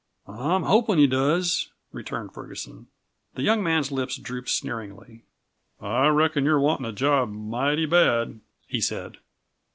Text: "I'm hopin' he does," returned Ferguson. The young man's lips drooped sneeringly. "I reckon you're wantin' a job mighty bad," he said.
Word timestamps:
"I'm 0.25 0.63
hopin' 0.63 0.97
he 0.97 1.05
does," 1.05 1.69
returned 1.91 2.33
Ferguson. 2.33 2.87
The 3.35 3.43
young 3.43 3.61
man's 3.61 3.91
lips 3.91 4.17
drooped 4.17 4.49
sneeringly. 4.49 5.21
"I 5.79 6.07
reckon 6.07 6.43
you're 6.43 6.59
wantin' 6.59 6.87
a 6.87 6.91
job 6.91 7.31
mighty 7.31 7.85
bad," 7.85 8.39
he 8.65 8.81
said. 8.81 9.17